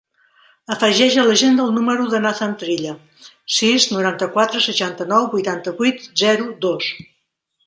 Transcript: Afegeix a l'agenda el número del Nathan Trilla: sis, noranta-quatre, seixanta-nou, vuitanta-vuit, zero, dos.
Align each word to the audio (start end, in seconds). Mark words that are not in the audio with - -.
Afegeix 0.75 1.17
a 1.23 1.25
l'agenda 1.27 1.65
el 1.67 1.75
número 1.75 2.07
del 2.13 2.23
Nathan 2.27 2.55
Trilla: 2.63 2.95
sis, 3.59 3.87
noranta-quatre, 3.95 4.63
seixanta-nou, 4.71 5.29
vuitanta-vuit, 5.37 6.05
zero, 6.25 6.51
dos. 6.67 6.91